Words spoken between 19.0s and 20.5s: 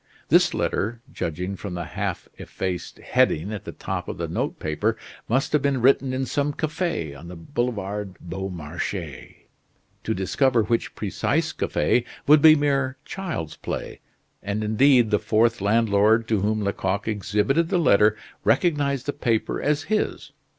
the paper as his.